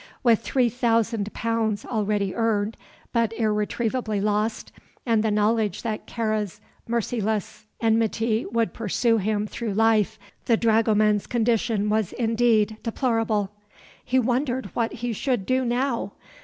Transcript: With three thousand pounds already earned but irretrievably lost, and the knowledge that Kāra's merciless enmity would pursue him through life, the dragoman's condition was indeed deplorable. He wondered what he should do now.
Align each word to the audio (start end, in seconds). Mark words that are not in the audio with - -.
With 0.23 0.39
three 0.39 0.67
thousand 0.69 1.31
pounds 1.31 1.85
already 1.85 2.33
earned 2.33 2.75
but 3.13 3.31
irretrievably 3.33 4.19
lost, 4.19 4.71
and 5.05 5.21
the 5.23 5.29
knowledge 5.29 5.83
that 5.83 6.07
Kāra's 6.07 6.59
merciless 6.87 7.67
enmity 7.79 8.47
would 8.47 8.73
pursue 8.73 9.19
him 9.19 9.45
through 9.45 9.75
life, 9.75 10.17
the 10.45 10.57
dragoman's 10.57 11.27
condition 11.27 11.87
was 11.87 12.13
indeed 12.13 12.77
deplorable. 12.81 13.51
He 14.03 14.17
wondered 14.17 14.71
what 14.73 14.91
he 14.91 15.13
should 15.13 15.45
do 15.45 15.63
now. 15.63 16.13